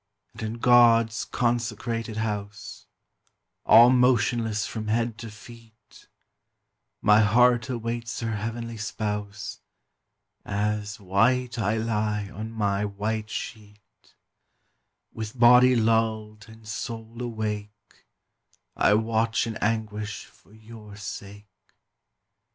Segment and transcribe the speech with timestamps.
[0.33, 2.87] And in God's consecrated house,
[3.67, 6.07] All motionless from head to feet,
[7.03, 9.59] My heart awaits her heavenly Spouse,
[10.43, 14.15] As white I lie on my white sheet;
[15.13, 18.07] With body lulled and soul awake,
[18.75, 21.45] I watch in anguish for your sake.